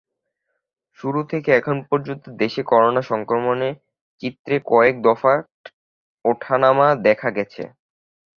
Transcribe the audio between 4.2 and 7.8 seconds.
চিত্রে কয়েক দফা ওঠানামা দেখা গেছে।